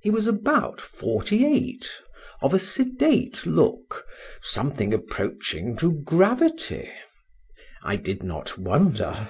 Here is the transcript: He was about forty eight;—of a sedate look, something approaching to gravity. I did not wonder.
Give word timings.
He 0.00 0.08
was 0.08 0.26
about 0.26 0.80
forty 0.80 1.44
eight;—of 1.44 2.54
a 2.54 2.58
sedate 2.58 3.44
look, 3.44 4.06
something 4.40 4.94
approaching 4.94 5.76
to 5.76 6.00
gravity. 6.02 6.90
I 7.82 7.96
did 7.96 8.22
not 8.22 8.56
wonder. 8.56 9.28